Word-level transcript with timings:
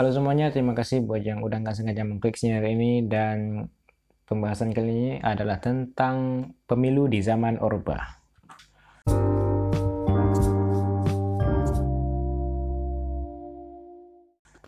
Halo 0.00 0.16
semuanya, 0.16 0.48
terima 0.48 0.72
kasih 0.72 1.04
buat 1.04 1.20
yang 1.20 1.44
udah 1.44 1.60
nggak 1.60 1.76
sengaja 1.76 2.08
mengklik 2.08 2.32
sinyal 2.32 2.64
ini 2.72 3.04
dan 3.04 3.68
pembahasan 4.24 4.72
kali 4.72 4.88
ini 4.88 5.12
adalah 5.20 5.60
tentang 5.60 6.48
pemilu 6.64 7.04
di 7.04 7.20
zaman 7.20 7.60
Orba. 7.60 8.00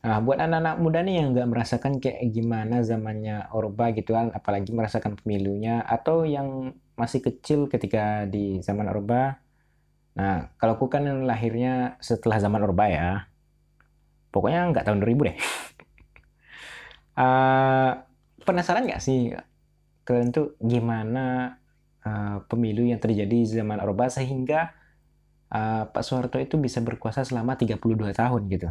Nah, 0.04 0.20
buat 0.20 0.36
anak-anak 0.36 0.76
muda 0.84 1.00
nih 1.00 1.24
yang 1.24 1.32
nggak 1.32 1.48
merasakan 1.48 1.96
kayak 1.96 2.28
gimana 2.28 2.84
zamannya 2.84 3.48
Orba 3.56 3.96
gitu 3.96 4.12
kan, 4.12 4.36
apalagi 4.36 4.68
merasakan 4.76 5.16
pemilunya, 5.16 5.80
atau 5.80 6.28
yang 6.28 6.76
masih 6.92 7.24
kecil 7.24 7.72
ketika 7.72 8.28
di 8.28 8.60
zaman 8.60 8.84
Orba. 8.84 9.40
Nah, 10.12 10.52
kalau 10.60 10.76
aku 10.76 10.92
kan 10.92 11.08
lahirnya 11.24 11.96
setelah 12.04 12.36
zaman 12.36 12.68
Orba 12.68 12.92
ya, 12.92 13.31
pokoknya 14.32 14.72
nggak 14.72 14.84
tahun 14.88 14.98
2000 15.04 15.28
deh. 15.28 15.36
uh, 17.20 17.90
penasaran 18.42 18.88
nggak 18.88 19.02
sih 19.04 19.36
kalian 20.02 20.34
tuh 20.34 20.58
gimana 20.58 21.56
uh, 22.02 22.42
pemilu 22.50 22.82
yang 22.88 22.98
terjadi 22.98 23.30
di 23.30 23.46
zaman 23.46 23.78
Orba 23.78 24.10
sehingga 24.10 24.74
uh, 25.54 25.86
Pak 25.86 26.02
Soeharto 26.02 26.42
itu 26.42 26.58
bisa 26.58 26.82
berkuasa 26.82 27.22
selama 27.22 27.54
32 27.54 27.78
tahun 28.16 28.42
gitu? 28.50 28.68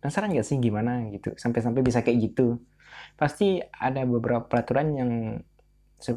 Penasaran 0.00 0.32
nggak 0.32 0.46
sih 0.46 0.56
gimana 0.62 1.04
gitu? 1.12 1.36
Sampai-sampai 1.36 1.84
bisa 1.84 2.00
kayak 2.00 2.32
gitu. 2.32 2.62
Pasti 3.18 3.60
ada 3.60 4.02
beberapa 4.08 4.46
peraturan 4.48 4.88
yang 4.96 5.12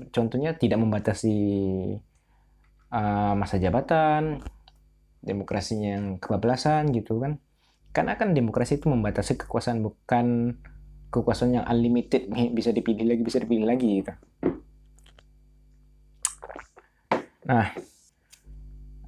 contohnya 0.09 0.57
tidak 0.57 0.81
membatasi 0.81 1.37
uh, 2.89 3.33
masa 3.37 3.61
jabatan 3.61 4.41
demokrasinya 5.21 5.89
yang 5.97 6.05
kebablasan 6.17 6.89
gitu 6.93 7.21
kan 7.21 7.37
karena 7.95 8.19
kan 8.19 8.35
demokrasi 8.35 8.83
itu 8.83 8.91
membatasi 8.91 9.39
kekuasaan 9.39 9.79
bukan 9.79 10.59
kekuasaan 11.15 11.63
yang 11.63 11.65
unlimited 11.71 12.27
bisa 12.51 12.75
dipilih 12.75 13.07
lagi 13.07 13.23
bisa 13.23 13.39
dipilih 13.39 13.63
lagi 13.63 14.03
gitu 14.03 14.13
nah 17.47 17.71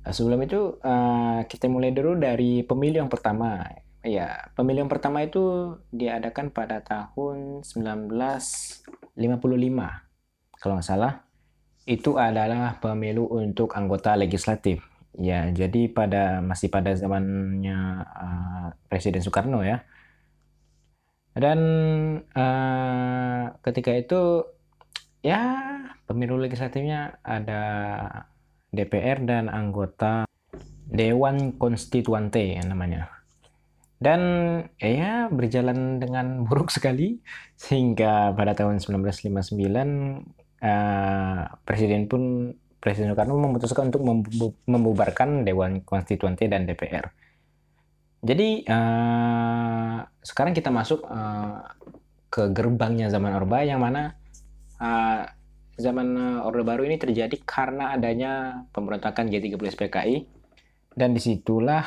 sebelum 0.08 0.40
itu 0.48 0.80
uh, 0.80 1.44
kita 1.52 1.68
mulai 1.68 1.92
dulu 1.92 2.16
dari 2.16 2.64
pemilu 2.64 3.04
yang 3.04 3.12
pertama 3.12 3.68
Ya, 4.08 4.54
pemilihan 4.56 4.88
pertama 4.88 5.20
itu 5.20 5.76
diadakan 5.92 6.56
pada 6.56 6.80
tahun 6.80 7.68
1955. 7.68 9.20
Kalau 10.64 10.74
nggak 10.80 10.88
salah, 10.88 11.28
itu 11.84 12.16
adalah 12.16 12.80
pemilu 12.80 13.28
untuk 13.28 13.76
anggota 13.76 14.16
legislatif. 14.16 14.80
Ya, 15.18 15.50
jadi 15.50 15.90
pada 15.90 16.46
masih 16.46 16.70
pada 16.70 16.94
zamannya 16.94 18.06
uh, 18.06 18.68
Presiden 18.86 19.26
Soekarno 19.26 19.66
ya. 19.66 19.82
Dan 21.38 21.60
uh, 22.34 23.44
ketika 23.62 23.94
itu 23.94 24.46
ya 25.22 25.42
pemilu 26.06 26.38
legislatifnya 26.38 27.18
ada 27.26 27.62
DPR 28.74 29.26
dan 29.26 29.50
anggota 29.50 30.26
Dewan 30.88 31.58
Konstituante 31.58 32.58
namanya 32.66 33.18
dan 33.98 34.22
ya 34.78 35.28
berjalan 35.30 35.98
dengan 35.98 36.26
buruk 36.46 36.70
sekali 36.70 37.22
sehingga 37.58 38.34
pada 38.38 38.54
tahun 38.54 38.78
1959 38.82 39.58
uh, 40.62 41.42
presiden 41.66 42.06
pun 42.06 42.54
Presiden 42.88 43.12
Soekarno 43.12 43.36
memutuskan 43.36 43.92
untuk 43.92 44.08
membubarkan 44.64 45.44
Dewan 45.44 45.84
Konstituante 45.84 46.48
dan 46.48 46.64
DPR. 46.64 47.12
Jadi 48.24 48.64
uh, 48.64 50.00
sekarang 50.24 50.56
kita 50.56 50.72
masuk 50.72 51.04
uh, 51.04 51.68
ke 52.32 52.48
gerbangnya 52.56 53.12
zaman 53.12 53.36
Orba 53.36 53.68
yang 53.68 53.84
mana 53.84 54.16
uh, 54.80 55.28
zaman 55.76 56.40
Orde 56.48 56.64
Baru 56.64 56.88
ini 56.88 56.96
terjadi 56.96 57.36
karena 57.44 57.92
adanya 57.92 58.64
pemberontakan 58.72 59.28
G30 59.28 59.60
SPKI 59.60 60.16
dan 60.96 61.12
di 61.12 61.20
situlah 61.20 61.84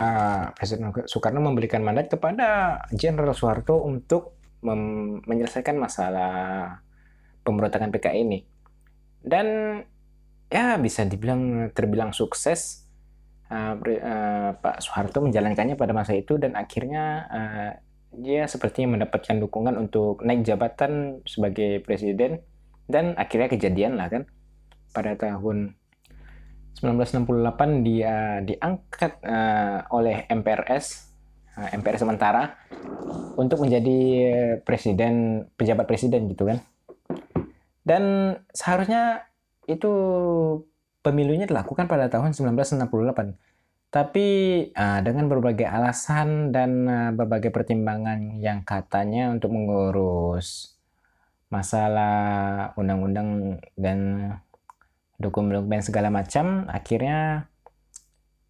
uh, 0.00 0.50
Presiden 0.56 0.96
Soekarno 1.04 1.44
memberikan 1.44 1.84
mandat 1.84 2.08
kepada 2.08 2.80
Jenderal 2.88 3.36
Soeharto 3.36 3.84
untuk 3.84 4.40
menyelesaikan 5.28 5.76
masalah 5.78 6.32
pemberontakan 7.44 7.94
PKI 7.94 8.18
ini. 8.26 8.42
Dan 9.22 9.78
ya 10.48 10.80
bisa 10.80 11.04
dibilang 11.04 11.72
terbilang 11.76 12.16
sukses 12.16 12.88
uh, 13.52 13.76
uh, 13.76 14.50
Pak 14.56 14.80
Soeharto 14.80 15.20
menjalankannya 15.24 15.76
pada 15.76 15.92
masa 15.92 16.16
itu 16.16 16.40
dan 16.40 16.56
akhirnya 16.56 17.04
uh, 17.28 17.70
dia 18.16 18.48
sepertinya 18.48 18.96
mendapatkan 18.96 19.36
dukungan 19.36 19.76
untuk 19.76 20.24
naik 20.24 20.44
jabatan 20.44 21.20
sebagai 21.28 21.84
presiden 21.84 22.40
dan 22.88 23.12
akhirnya 23.20 23.52
kejadian 23.52 24.00
lah 24.00 24.08
kan. 24.08 24.24
Pada 24.96 25.12
tahun 25.20 25.76
1968 26.80 27.84
dia 27.84 28.40
diangkat 28.40 29.20
uh, 29.20 29.84
oleh 29.92 30.24
MPRS 30.32 31.12
uh, 31.60 31.68
MPRS 31.76 32.00
sementara 32.06 32.56
untuk 33.36 33.60
menjadi 33.60 34.00
presiden 34.64 35.44
pejabat 35.58 35.84
presiden 35.84 36.32
gitu 36.32 36.48
kan. 36.48 36.58
Dan 37.84 38.04
seharusnya 38.56 39.28
itu 39.68 39.92
pemilunya 41.04 41.44
dilakukan 41.44 41.86
pada 41.86 42.08
tahun 42.08 42.32
1968 42.32 42.88
tapi 43.88 44.26
uh, 44.76 45.00
dengan 45.00 45.32
berbagai 45.32 45.64
alasan 45.64 46.52
dan 46.52 46.70
uh, 46.84 47.10
berbagai 47.16 47.48
pertimbangan 47.48 48.36
yang 48.36 48.60
katanya 48.60 49.32
untuk 49.32 49.52
mengurus 49.52 50.76
masalah 51.48 52.72
undang-undang 52.76 53.56
dan 53.72 54.32
dokumen-dokumen 55.16 55.80
segala 55.80 56.12
macam 56.12 56.68
akhirnya 56.68 57.48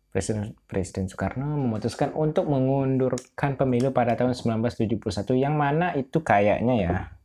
Presiden, 0.08 0.56
Presiden 0.66 1.06
Soekarno 1.06 1.54
memutuskan 1.54 2.10
untuk 2.16 2.50
mengundurkan 2.50 3.54
pemilu 3.54 3.94
pada 3.94 4.18
tahun 4.18 4.34
1971 4.34 4.98
yang 5.38 5.54
mana 5.54 5.94
itu 5.94 6.18
kayaknya 6.24 6.74
ya 6.74 7.17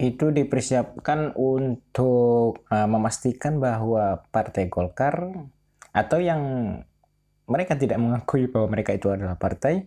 itu 0.00 0.32
dipersiapkan 0.32 1.36
untuk 1.36 2.64
uh, 2.72 2.88
memastikan 2.88 3.60
bahwa 3.60 4.24
Partai 4.32 4.72
Golkar 4.72 5.28
atau 5.92 6.18
yang 6.18 6.40
mereka 7.44 7.76
tidak 7.76 8.00
mengakui 8.00 8.48
bahwa 8.48 8.72
mereka 8.72 8.96
itu 8.96 9.12
adalah 9.12 9.36
partai 9.36 9.84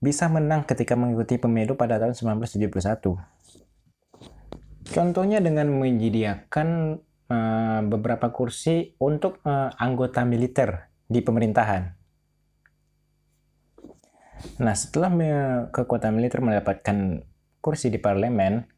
bisa 0.00 0.30
menang 0.32 0.64
ketika 0.64 0.96
mengikuti 0.96 1.36
pemilu 1.36 1.76
pada 1.76 2.00
tahun 2.00 2.16
1971. 2.16 3.20
Contohnya 4.88 5.38
dengan 5.44 5.68
menyediakan 5.68 6.98
Eh, 7.32 7.80
beberapa 7.88 8.28
kursi 8.28 8.92
untuk 9.00 9.40
uh, 9.48 9.72
anggota 9.80 10.20
militer 10.20 10.92
di 11.08 11.24
pemerintahan. 11.24 11.96
Nah, 14.60 14.74
setelah 14.76 15.08
kekuatan 15.72 16.12
militer 16.12 16.44
mendapatkan 16.44 17.24
kursi 17.64 17.88
di 17.88 17.96
parlemen, 17.96 18.68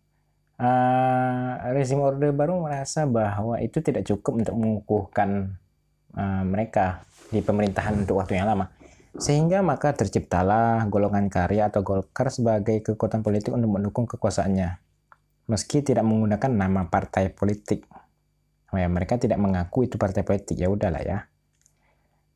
uh, 0.60 1.50
rezim 1.74 2.02
Orde 2.02 2.30
Baru 2.30 2.62
merasa 2.62 3.06
bahwa 3.08 3.58
itu 3.58 3.80
tidak 3.80 4.06
cukup 4.06 4.44
untuk 4.44 4.54
mengukuhkan 4.58 5.58
uh, 6.14 6.42
mereka 6.46 7.06
di 7.30 7.40
pemerintahan 7.42 8.04
untuk 8.04 8.20
waktu 8.22 8.38
yang 8.38 8.50
lama. 8.50 8.70
Sehingga 9.14 9.62
maka 9.62 9.94
terciptalah 9.94 10.82
golongan 10.90 11.30
karya 11.30 11.70
atau 11.70 11.86
Golkar 11.86 12.34
sebagai 12.34 12.82
kekuatan 12.82 13.22
politik 13.22 13.54
untuk 13.54 13.70
mendukung 13.70 14.10
kekuasaannya. 14.10 14.82
Meski 15.46 15.86
tidak 15.86 16.02
menggunakan 16.02 16.50
nama 16.50 16.90
partai 16.90 17.30
politik. 17.30 17.86
Oh 18.74 18.78
ya, 18.80 18.90
mereka 18.90 19.14
tidak 19.14 19.38
mengaku 19.38 19.86
itu 19.86 19.94
partai 19.94 20.26
politik 20.26 20.58
ya 20.58 20.66
udahlah 20.66 21.02
ya. 21.04 21.18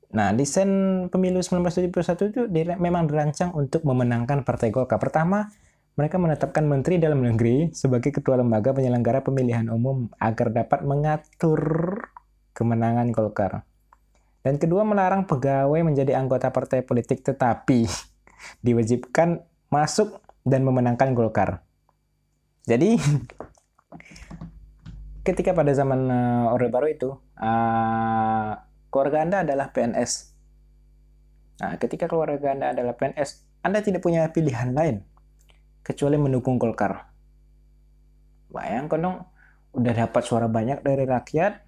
Nah, 0.08 0.32
desain 0.32 0.70
pemilu 1.12 1.44
1971 1.44 2.32
itu 2.32 2.40
memang 2.80 3.04
dirancang 3.04 3.52
untuk 3.52 3.84
memenangkan 3.84 4.40
Partai 4.40 4.72
Golkar. 4.72 4.96
Pertama, 4.96 5.52
mereka 5.98 6.14
menetapkan 6.14 6.62
Menteri 6.62 7.02
Dalam 7.02 7.26
Negeri 7.26 7.74
sebagai 7.74 8.14
ketua 8.14 8.38
lembaga 8.38 8.70
penyelenggara 8.70 9.26
pemilihan 9.26 9.66
umum 9.66 10.06
agar 10.22 10.54
dapat 10.54 10.86
mengatur 10.86 11.58
kemenangan 12.54 13.10
Golkar. 13.10 13.66
Dan 14.46 14.62
kedua, 14.62 14.86
melarang 14.86 15.26
pegawai 15.26 15.82
menjadi 15.82 16.14
anggota 16.14 16.54
partai 16.54 16.86
politik 16.86 17.26
tetapi 17.26 17.90
diwajibkan 18.64 19.42
masuk 19.74 20.22
dan 20.46 20.62
memenangkan 20.62 21.18
Golkar. 21.18 21.66
Jadi 22.62 22.94
ketika 25.26 25.50
pada 25.50 25.74
zaman 25.74 26.06
uh, 26.06 26.54
Orde 26.54 26.70
Baru 26.70 26.86
itu 26.86 27.10
uh, 27.42 28.52
keluarga 28.86 29.26
Anda 29.26 29.42
adalah 29.42 29.74
PNS. 29.74 30.30
Nah, 31.58 31.74
ketika 31.74 32.06
keluarga 32.06 32.54
Anda 32.54 32.70
adalah 32.70 32.94
PNS, 32.94 33.42
Anda 33.66 33.82
tidak 33.82 34.06
punya 34.06 34.30
pilihan 34.30 34.70
lain 34.70 35.02
kecuali 35.82 36.16
mendukung 36.20 36.56
Golkar. 36.56 37.08
Bayangkan 38.48 39.00
dong, 39.00 39.16
udah 39.76 39.92
dapat 39.92 40.22
suara 40.24 40.48
banyak 40.48 40.80
dari 40.80 41.04
rakyat, 41.04 41.62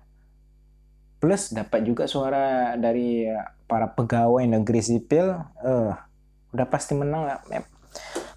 plus 1.21 1.53
dapat 1.53 1.85
juga 1.85 2.09
suara 2.09 2.75
dari 2.81 3.29
para 3.69 3.93
pegawai 3.93 4.43
negeri 4.49 4.81
sipil, 4.81 5.37
uh, 5.63 5.93
udah 6.51 6.67
pasti 6.73 6.97
menang 6.97 7.29
lah. 7.29 7.39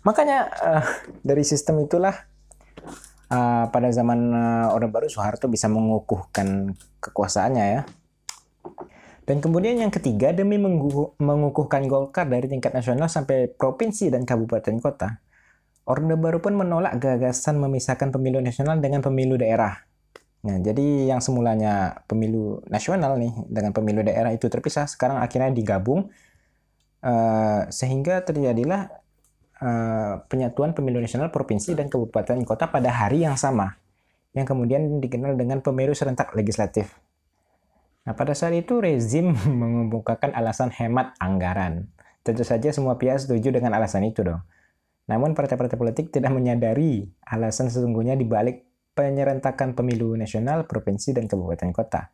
Makanya 0.03 0.39
uh, 0.59 0.85
dari 1.23 1.47
sistem 1.47 1.79
itulah 1.81 2.13
uh, 3.31 3.65
pada 3.71 3.89
zaman 3.89 4.19
uh, 4.35 4.75
Orde 4.75 4.91
Baru 4.91 5.07
Soeharto 5.07 5.47
bisa 5.47 5.71
mengukuhkan 5.71 6.75
kekuasaannya 6.99 7.65
ya. 7.65 7.81
Dan 9.23 9.39
kemudian 9.39 9.79
yang 9.79 9.87
ketiga, 9.87 10.35
demi 10.35 10.59
mengukuhkan 10.59 11.87
Golkar 11.87 12.27
dari 12.27 12.51
tingkat 12.51 12.75
nasional 12.75 13.07
sampai 13.07 13.47
provinsi 13.47 14.11
dan 14.11 14.27
kabupaten 14.27 14.83
kota, 14.83 15.23
Orde 15.83 16.15
Baru 16.15 16.39
pun 16.39 16.55
menolak 16.55 16.95
gagasan 16.95 17.59
memisahkan 17.59 18.11
pemilu 18.15 18.39
nasional 18.39 18.79
dengan 18.79 19.03
pemilu 19.03 19.35
daerah. 19.35 19.83
Nah, 20.43 20.59
jadi 20.59 21.07
yang 21.07 21.23
semulanya 21.23 22.03
pemilu 22.07 22.63
nasional 22.67 23.15
nih 23.15 23.31
dengan 23.47 23.71
pemilu 23.71 24.03
daerah 24.03 24.31
itu 24.35 24.47
terpisah, 24.51 24.87
sekarang 24.87 25.19
akhirnya 25.19 25.51
digabung 25.55 26.11
uh, 27.03 27.61
sehingga 27.71 28.23
terjadilah 28.23 28.91
uh, 29.63 30.23
penyatuan 30.27 30.75
pemilu 30.75 30.99
nasional 30.99 31.31
provinsi 31.31 31.75
dan 31.75 31.87
kabupaten 31.87 32.43
kota 32.43 32.67
pada 32.67 32.91
hari 32.91 33.23
yang 33.23 33.39
sama, 33.39 33.79
yang 34.35 34.43
kemudian 34.43 34.99
dikenal 34.99 35.35
dengan 35.39 35.63
pemilu 35.63 35.95
serentak 35.95 36.35
legislatif. 36.35 36.91
Nah, 38.03 38.11
pada 38.15 38.35
saat 38.35 38.51
itu 38.55 38.83
rezim 38.83 39.31
mengemukakan 39.63 40.35
alasan 40.35 40.71
hemat 40.75 41.15
anggaran. 41.23 41.87
Tentu 42.23 42.47
saja 42.47 42.71
semua 42.71 42.95
pihak 42.95 43.19
setuju 43.19 43.51
dengan 43.51 43.75
alasan 43.75 44.07
itu 44.07 44.23
dong. 44.23 44.43
Namun 45.07 45.35
partai-partai 45.35 45.75
politik 45.75 46.15
tidak 46.15 46.31
menyadari 46.31 47.03
alasan 47.27 47.67
sesungguhnya 47.67 48.15
di 48.15 48.23
balik 48.23 48.63
penyerentakan 48.93 49.73
pemilu 49.73 50.13
nasional, 50.15 50.69
provinsi, 50.69 51.17
dan 51.17 51.25
kabupaten 51.27 51.73
kota. 51.73 52.13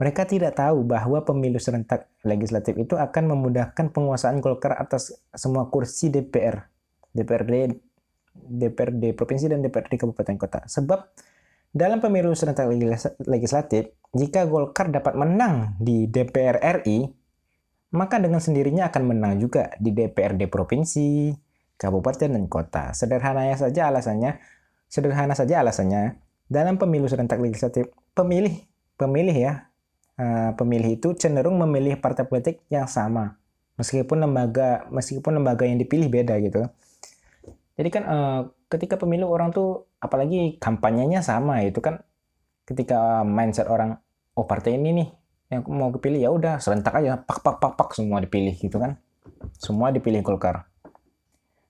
Mereka 0.00 0.24
tidak 0.24 0.56
tahu 0.56 0.88
bahwa 0.88 1.20
pemilu 1.28 1.60
serentak 1.60 2.08
legislatif 2.24 2.72
itu 2.80 2.96
akan 2.96 3.36
memudahkan 3.36 3.92
penguasaan 3.92 4.40
Golkar 4.40 4.80
atas 4.80 5.12
semua 5.36 5.68
kursi 5.68 6.08
DPR, 6.08 6.64
DPRD, 7.12 7.76
DPRD 8.32 9.12
provinsi 9.12 9.52
dan 9.52 9.60
DPRD 9.60 10.00
kabupaten 10.00 10.36
kota. 10.40 10.64
Sebab 10.64 11.04
dalam 11.76 12.00
pemilu 12.00 12.32
serentak 12.32 12.64
legislatif, 13.28 13.92
jika 14.16 14.48
Golkar 14.48 14.88
dapat 14.88 15.12
menang 15.20 15.76
di 15.76 16.08
DPR 16.08 16.56
RI, 16.80 17.04
maka 17.92 18.16
dengan 18.16 18.40
sendirinya 18.40 18.88
akan 18.88 19.02
menang 19.04 19.36
juga 19.36 19.74
di 19.76 19.92
DPRD 19.92 20.48
provinsi, 20.48 21.34
kabupaten 21.80 22.28
dan 22.28 22.44
kota. 22.44 22.92
Sederhananya 22.92 23.56
saja 23.56 23.88
alasannya, 23.88 24.36
sederhana 24.92 25.32
saja 25.32 25.64
alasannya, 25.64 26.20
dalam 26.52 26.76
pemilu 26.76 27.08
serentak 27.08 27.40
legislatif, 27.40 27.88
pemilih 28.12 28.68
pemilih 29.00 29.32
ya, 29.32 29.52
uh, 30.20 30.52
pemilih 30.52 31.00
itu 31.00 31.16
cenderung 31.16 31.56
memilih 31.56 31.96
partai 31.96 32.28
politik 32.28 32.60
yang 32.68 32.84
sama, 32.84 33.40
meskipun 33.80 34.20
lembaga 34.20 34.84
meskipun 34.92 35.40
lembaga 35.40 35.64
yang 35.64 35.80
dipilih 35.80 36.12
beda 36.12 36.36
gitu. 36.44 36.68
Jadi 37.80 37.88
kan 37.88 38.04
uh, 38.04 38.40
ketika 38.68 39.00
pemilu 39.00 39.24
orang 39.32 39.56
tuh 39.56 39.88
apalagi 40.04 40.60
kampanyenya 40.60 41.24
sama 41.24 41.64
itu 41.64 41.80
kan 41.80 42.04
ketika 42.68 43.24
mindset 43.24 43.66
orang 43.66 43.96
oh 44.36 44.44
partai 44.44 44.76
ini 44.76 44.94
nih 44.94 45.08
yang 45.50 45.66
mau 45.66 45.90
kepilih 45.90 46.20
ya 46.22 46.30
udah 46.30 46.62
serentak 46.62 47.02
aja 47.02 47.18
pak 47.18 47.42
pak 47.42 47.58
pak 47.58 47.74
pak 47.74 47.90
semua 47.98 48.22
dipilih 48.22 48.54
gitu 48.54 48.78
kan 48.78 48.94
semua 49.58 49.90
dipilih 49.90 50.22
Golkar 50.22 50.69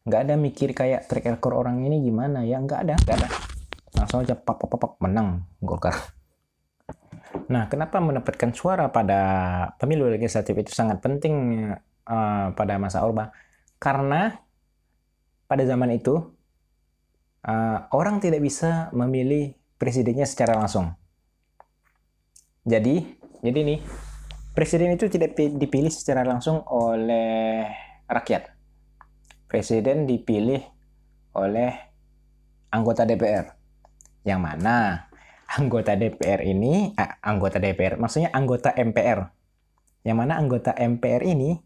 nggak 0.04 0.20
ada 0.28 0.34
mikir 0.40 0.72
kayak 0.72 1.08
track 1.08 1.28
record 1.28 1.54
orang 1.56 1.84
ini 1.84 2.00
gimana 2.00 2.44
ya 2.46 2.56
nggak 2.60 2.80
ada 2.88 2.94
nggak 3.00 3.16
ada 3.20 3.28
langsung 3.96 4.24
aja 4.24 4.34
pak 4.38 4.56
pak, 4.56 4.76
pak 4.80 4.92
menang 5.04 5.44
Golkar 5.60 5.96
nah 7.52 7.68
kenapa 7.68 8.00
mendapatkan 8.00 8.50
suara 8.54 8.88
pada 8.90 9.20
pemilu 9.76 10.08
legislatif 10.08 10.56
itu 10.56 10.72
sangat 10.72 10.98
penting 11.04 11.66
uh, 12.08 12.46
pada 12.54 12.74
masa 12.80 13.04
Orba 13.04 13.30
karena 13.80 14.40
pada 15.50 15.66
zaman 15.66 15.90
itu 15.94 16.14
uh, 17.46 17.78
orang 17.90 18.20
tidak 18.20 18.44
bisa 18.44 18.92
memilih 18.92 19.56
presidennya 19.80 20.28
secara 20.28 20.54
langsung. 20.60 20.92
Jadi, 22.68 23.00
jadi 23.40 23.60
nih, 23.64 23.80
presiden 24.52 24.92
itu 24.92 25.08
tidak 25.08 25.32
dipilih 25.34 25.88
secara 25.88 26.22
langsung 26.28 26.60
oleh 26.68 27.64
rakyat. 28.04 28.59
Presiden 29.50 30.06
dipilih 30.06 30.62
oleh 31.34 31.74
anggota 32.70 33.02
DPR. 33.02 33.50
Yang 34.22 34.40
mana 34.40 35.10
anggota 35.58 35.98
DPR 35.98 36.46
ini, 36.46 36.94
eh, 36.94 37.10
anggota 37.26 37.58
DPR, 37.58 37.98
maksudnya 37.98 38.30
anggota 38.30 38.70
MPR. 38.78 39.26
Yang 40.06 40.16
mana 40.16 40.38
anggota 40.38 40.70
MPR 40.78 41.26
ini 41.26 41.58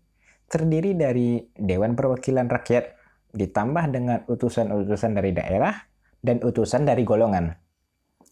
terdiri 0.49 0.97
dari 0.97 1.45
Dewan 1.53 1.93
Perwakilan 1.93 2.49
Rakyat 2.49 2.85
ditambah 3.37 3.85
dengan 3.93 4.25
utusan-utusan 4.31 5.13
dari 5.13 5.37
daerah 5.37 5.75
dan 6.25 6.41
utusan 6.41 6.89
dari 6.89 7.05
golongan. 7.05 7.53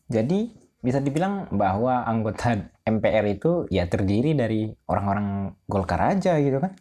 Jadi 0.09 0.49
bisa 0.83 0.99
dibilang 0.99 1.53
bahwa 1.53 2.03
anggota 2.09 2.57
MPR 2.83 3.25
itu 3.31 3.69
ya 3.71 3.87
terdiri 3.87 4.35
dari 4.35 4.73
orang-orang 4.89 5.55
Golkar 5.69 6.17
aja 6.17 6.41
gitu 6.41 6.59
kan. 6.59 6.73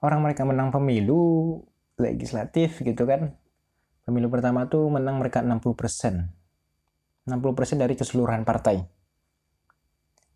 Orang 0.00 0.22
mereka 0.24 0.46
menang 0.46 0.72
pemilu 0.72 1.58
legislatif 2.00 2.80
gitu 2.80 3.04
kan. 3.04 3.36
Pemilu 4.08 4.32
pertama 4.32 4.66
tuh 4.66 4.88
menang 4.88 5.20
mereka 5.20 5.44
60%. 5.44 6.32
60% 7.28 7.76
dari 7.76 7.94
keseluruhan 7.94 8.42
partai. 8.48 8.82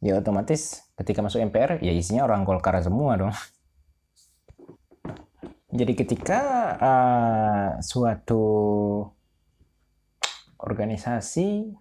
Ya 0.05 0.21
otomatis 0.21 0.85
ketika 1.01 1.25
masuk 1.25 1.41
MPR 1.49 1.81
ya 1.81 1.91
isinya 1.91 2.29
orang 2.29 2.45
Golkar 2.45 2.77
semua 2.85 3.17
dong. 3.17 3.33
Jadi 5.75 5.93
ketika 5.99 6.41
uh, 6.79 7.69
suatu 7.83 8.45
organisasi 10.61 11.75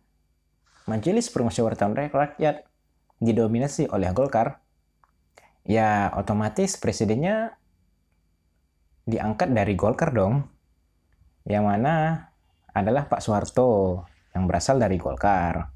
Majelis 0.89 1.29
Permusyawaratan 1.29 1.93
Rakyat 2.09 2.65
didominasi 3.21 3.87
oleh 3.87 4.09
Golkar, 4.11 4.59
ya 5.63 6.11
otomatis 6.17 6.75
presidennya 6.75 7.55
diangkat 9.03 9.51
dari 9.51 9.73
Golkar 9.75 10.11
dong. 10.11 10.43
Yang 11.43 11.63
mana 11.63 11.93
adalah 12.71 13.07
Pak 13.11 13.19
Soeharto 13.19 14.03
yang 14.31 14.47
berasal 14.47 14.79
dari 14.79 14.95
Golkar. 14.99 15.69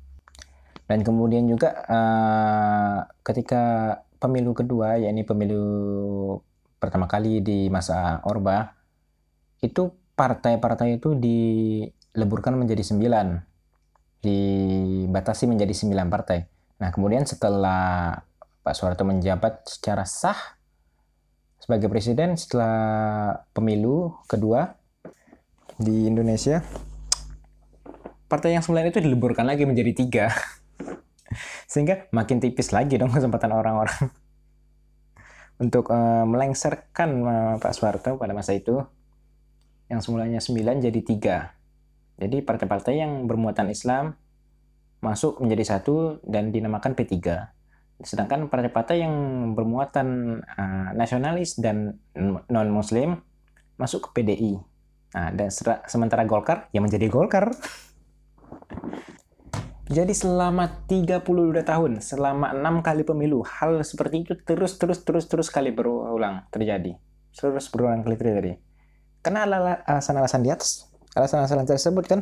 Dan 0.87 1.03
kemudian 1.03 1.43
juga 1.47 1.83
uh, 1.83 3.03
ketika 3.21 3.95
pemilu 4.23 4.55
kedua, 4.55 4.95
yakni 4.95 5.27
pemilu 5.27 5.67
pertama 6.77 7.09
kali 7.09 7.41
di 7.41 7.67
masa 7.73 8.21
Orba 8.23 8.77
itu 9.61 9.89
partai-partai 10.13 11.01
itu 11.01 11.17
dileburkan 11.17 12.53
menjadi 12.53 12.85
sembilan 12.85 13.27
dibatasi 14.21 15.49
menjadi 15.49 15.73
sembilan 15.73 16.07
partai 16.09 16.39
nah 16.77 16.93
kemudian 16.93 17.25
setelah 17.25 18.13
Pak 18.61 18.73
Soeharto 18.77 19.01
menjabat 19.01 19.65
secara 19.65 20.05
sah 20.05 20.56
sebagai 21.67 21.91
presiden 21.91 22.39
setelah 22.39 23.43
pemilu 23.51 24.15
kedua 24.23 24.79
di 25.75 26.07
Indonesia 26.07 26.63
partai 28.31 28.55
yang 28.55 28.63
sembilan 28.63 28.87
itu 28.87 29.03
dileburkan 29.03 29.43
lagi 29.43 29.67
menjadi 29.67 29.91
tiga 29.91 30.31
sehingga 31.71 32.07
makin 32.15 32.39
tipis 32.39 32.71
lagi 32.71 32.95
dong 32.95 33.11
kesempatan 33.11 33.51
orang-orang 33.51 33.99
untuk 35.67 35.91
uh, 35.91 36.23
melengsarkan 36.23 37.09
uh, 37.27 37.55
Pak 37.59 37.75
Soeharto 37.75 38.15
pada 38.15 38.31
masa 38.31 38.55
itu 38.55 38.79
yang 39.91 39.99
semulanya 39.99 40.39
9 40.39 40.83
jadi 40.83 41.01
tiga. 41.03 41.37
Jadi 42.17 42.43
partai-partai 42.43 42.99
yang 42.99 43.23
bermuatan 43.27 43.71
Islam 43.71 44.15
masuk 44.99 45.39
menjadi 45.39 45.77
satu 45.77 46.19
dan 46.25 46.51
dinamakan 46.51 46.97
P3. 46.97 47.17
Sedangkan 47.97 48.45
partai-partai 48.45 49.01
yang 49.01 49.15
bermuatan 49.57 50.39
uh, 50.45 50.89
nasionalis 50.93 51.57
dan 51.57 51.97
non-muslim 52.49 53.17
masuk 53.77 54.09
ke 54.09 54.21
PDI. 54.21 54.57
Nah, 55.17 55.33
dan 55.33 55.49
sementara 55.87 56.27
Golkar 56.27 56.69
yang 56.75 56.85
menjadi 56.85 57.09
Golkar. 57.09 57.53
Jadi 59.87 60.11
selama 60.11 60.83
32 60.83 61.23
tahun, 61.63 62.03
selama 62.03 62.51
enam 62.51 62.83
kali 62.83 63.07
pemilu, 63.07 63.39
hal 63.47 63.79
seperti 63.87 64.27
itu 64.27 64.33
terus 64.35 64.75
terus 64.75 64.99
terus 65.07 65.31
terus 65.31 65.47
kali 65.47 65.71
berulang 65.71 66.43
terjadi. 66.51 66.99
Terus 67.31 67.71
berulang 67.71 68.03
kali 68.03 68.19
terjadi. 68.19 68.59
Karena 69.23 69.47
alasan-alasan 69.87 70.43
di 70.43 70.51
atas, 70.51 70.91
alasan-alasan 71.15 71.63
tersebut 71.63 72.03
kan 72.03 72.19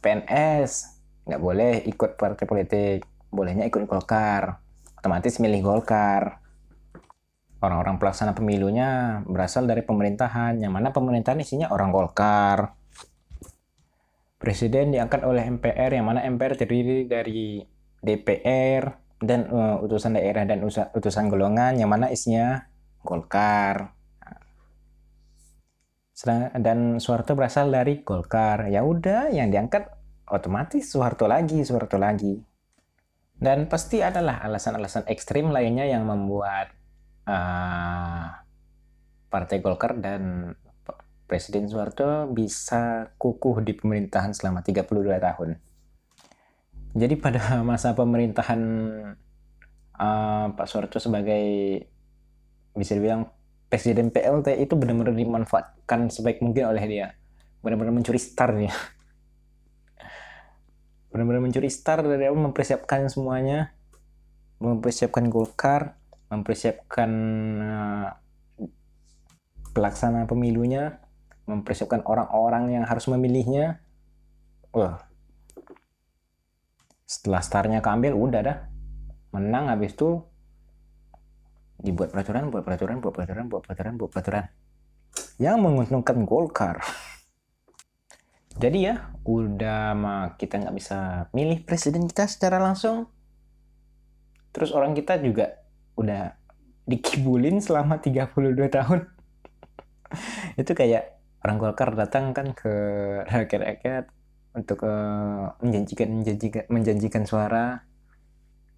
PNS 0.00 0.98
nggak 1.28 1.42
boleh 1.42 1.84
ikut 1.86 2.18
partai 2.18 2.44
politik, 2.48 3.06
bolehnya 3.32 3.64
ikut 3.66 3.88
Golkar, 3.88 4.60
otomatis 5.00 5.40
milih 5.40 5.64
Golkar. 5.64 6.44
Orang-orang 7.62 7.96
pelaksana 7.96 8.34
pemilunya 8.34 9.22
berasal 9.24 9.70
dari 9.70 9.86
pemerintahan, 9.86 10.58
yang 10.58 10.74
mana 10.74 10.90
pemerintahan 10.90 11.38
isinya 11.40 11.70
orang 11.70 11.94
Golkar 11.94 12.74
Presiden 14.42 14.90
diangkat 14.90 15.22
oleh 15.22 15.46
MPR 15.46 15.94
yang 15.94 16.10
mana 16.10 16.26
MPR 16.26 16.58
terdiri 16.58 17.06
dari 17.06 17.62
DPR 18.02 18.90
dan 19.22 19.46
uh, 19.46 19.78
utusan 19.78 20.18
daerah 20.18 20.42
dan 20.42 20.66
utusan 20.66 21.30
golongan 21.30 21.78
yang 21.78 21.86
mana 21.86 22.10
isinya 22.10 22.66
Golkar. 23.06 23.94
dan 26.58 26.98
Soeharto 26.98 27.38
berasal 27.38 27.70
dari 27.70 28.02
Golkar. 28.02 28.66
Ya 28.66 28.82
udah, 28.82 29.30
yang 29.30 29.54
diangkat 29.54 29.86
otomatis 30.26 30.90
Soeharto 30.90 31.30
lagi, 31.30 31.62
Soeharto 31.62 31.94
lagi. 31.94 32.42
Dan 33.42 33.66
pasti 33.66 33.98
adalah 33.98 34.38
alasan-alasan 34.46 35.10
ekstrim 35.10 35.50
lainnya 35.50 35.82
yang 35.82 36.06
membuat 36.06 36.70
uh, 37.26 38.38
Partai 39.26 39.58
Golkar 39.58 39.98
dan 39.98 40.54
Presiden 41.26 41.66
Soeharto 41.66 42.30
bisa 42.30 43.10
kukuh 43.18 43.66
di 43.66 43.74
pemerintahan 43.74 44.30
selama 44.30 44.62
32 44.62 44.86
tahun. 45.18 45.58
Jadi 46.94 47.14
pada 47.18 47.58
masa 47.68 47.98
pemerintahan 47.98 48.60
uh, 49.98 50.46
Pak 50.54 50.66
Soeharto 50.70 51.02
sebagai 51.02 51.42
bisa 52.78 52.94
dibilang 52.94 53.26
Presiden 53.66 54.14
PLT 54.14 54.54
itu 54.62 54.78
benar-benar 54.78 55.18
dimanfaatkan 55.18 56.14
sebaik 56.14 56.44
mungkin 56.46 56.70
oleh 56.70 56.84
dia. 56.86 57.18
Benar-benar 57.64 57.90
mencuri 57.90 58.22
star 58.22 58.54
dia. 58.54 58.70
Benar-benar 61.12 61.44
mencuri 61.44 61.68
star 61.68 62.00
dari 62.00 62.24
awal 62.24 62.40
mempersiapkan 62.40 63.06
semuanya. 63.12 63.76
Mempersiapkan 64.58 65.28
Golkar, 65.28 66.00
mempersiapkan 66.32 67.10
uh, 67.60 68.08
pelaksana 69.76 70.24
pemilunya, 70.24 71.04
mempersiapkan 71.44 72.00
orang-orang 72.08 72.80
yang 72.80 72.84
harus 72.88 73.04
memilihnya. 73.12 73.84
Wah. 74.72 75.04
Setelah 77.04 77.44
startnya 77.44 77.84
keambil, 77.84 78.16
udah 78.16 78.40
dah. 78.40 78.58
Menang 79.36 79.68
habis 79.68 79.92
itu 79.92 80.24
dibuat 81.76 82.14
peraturan, 82.14 82.48
buat 82.48 82.64
peraturan, 82.64 83.04
buat 83.04 83.12
peraturan, 83.12 83.44
buat 83.52 83.62
peraturan, 83.66 83.92
buat 84.00 84.10
peraturan. 84.14 84.44
Yang 85.36 85.56
menguntungkan 85.60 86.16
Golkar. 86.24 86.80
Jadi 88.62 88.78
ya, 88.86 89.10
udah 89.26 89.90
mah 89.98 90.38
kita 90.38 90.62
nggak 90.62 90.76
bisa 90.78 91.26
milih 91.34 91.66
presiden 91.66 92.06
kita 92.06 92.30
secara 92.30 92.62
langsung. 92.62 93.10
Terus 94.54 94.70
orang 94.70 94.94
kita 94.94 95.18
juga 95.18 95.58
udah 95.98 96.38
dikibulin 96.86 97.58
selama 97.58 97.98
32 97.98 98.54
tahun. 98.70 99.10
Itu 100.62 100.78
kayak 100.78 101.18
orang 101.42 101.58
Golkar 101.58 101.90
datang 101.98 102.30
kan 102.30 102.54
ke 102.54 102.70
rakyat-rakyat 103.26 104.06
untuk 104.54 104.86
uh, 104.86 105.58
menjanjikan 105.58 106.08
menjanjikan 106.22 106.64
menjanjikan 106.68 107.24
suara 107.24 107.82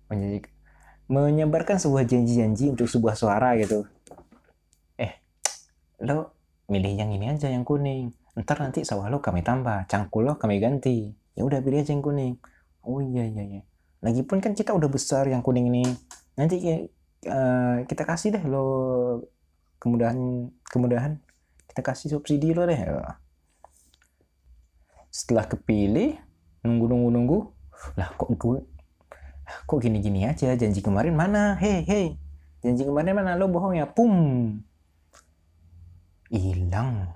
menjanjikan 0.06 0.52
menyebarkan 1.10 1.76
sebuah 1.76 2.08
janji-janji 2.08 2.72
untuk 2.72 2.88
sebuah 2.88 3.18
suara 3.18 3.58
gitu 3.58 3.84
eh 4.96 5.20
lo 6.00 6.32
milih 6.70 6.94
yang 6.94 7.10
ini 7.12 7.34
aja 7.34 7.50
yang 7.50 7.66
kuning 7.66 8.14
ntar 8.34 8.58
nanti 8.58 8.82
sawah 8.82 9.06
lo 9.06 9.22
kami 9.22 9.46
tambah 9.46 9.86
cangkul 9.86 10.26
lo 10.26 10.34
kami 10.34 10.58
ganti. 10.58 11.14
Ya 11.38 11.46
udah 11.46 11.62
pilih 11.62 11.82
aja 11.82 11.94
yang 11.94 12.02
kuning. 12.02 12.34
Oh 12.82 12.98
iya 12.98 13.26
iya 13.26 13.42
iya. 13.42 13.62
Lagipun 14.02 14.42
kan 14.42 14.58
kita 14.58 14.74
udah 14.74 14.90
besar 14.90 15.30
yang 15.30 15.40
kuning 15.40 15.70
ini. 15.70 15.86
Nanti 16.34 16.58
uh, 17.30 17.86
kita 17.86 18.02
kasih 18.02 18.34
deh 18.34 18.44
lo 18.46 18.66
kemudahan 19.78 20.50
kemudahan. 20.66 21.22
Kita 21.70 21.80
kasih 21.86 22.10
subsidi 22.10 22.50
lo 22.50 22.66
deh. 22.66 22.78
Setelah 25.14 25.46
kepilih 25.46 26.18
nunggu 26.66 26.90
nunggu 26.90 27.08
nunggu 27.14 27.38
lah 28.00 28.08
kok 28.16 28.32
gue 28.34 28.58
kok 29.44 29.78
gini 29.78 30.02
gini 30.02 30.26
aja? 30.26 30.58
Janji 30.58 30.82
kemarin 30.82 31.14
mana? 31.14 31.54
Hei 31.54 31.86
hei. 31.86 32.18
Janji 32.66 32.82
kemarin 32.82 33.14
mana? 33.14 33.38
Lo 33.38 33.46
bohong 33.46 33.78
ya? 33.78 33.86
Pum. 33.86 34.58
Hilang 36.34 37.14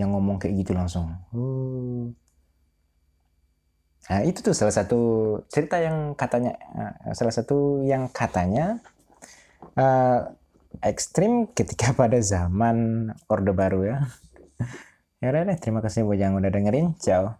yang 0.00 0.16
ngomong 0.16 0.40
kayak 0.40 0.64
gitu 0.64 0.72
langsung 0.72 1.12
uh. 1.36 2.08
nah 4.08 4.20
itu 4.24 4.40
tuh 4.40 4.56
salah 4.56 4.72
satu 4.72 5.00
cerita 5.52 5.76
yang 5.76 6.16
katanya 6.16 6.56
uh, 6.72 7.12
salah 7.12 7.30
satu 7.36 7.84
yang 7.84 8.08
katanya 8.08 8.80
uh, 9.76 10.32
ekstrim 10.80 11.50
ketika 11.52 11.92
pada 12.00 12.18
zaman 12.22 13.10
Orde 13.28 13.52
Baru 13.52 13.84
ya. 13.84 14.06
Ya 15.20 15.36
udah 15.36 15.52
deh, 15.52 15.58
terima 15.60 15.84
kasih 15.84 16.08
buat 16.08 16.16
yang 16.16 16.32
udah 16.32 16.48
dengerin. 16.48 16.96
Ciao. 16.96 17.36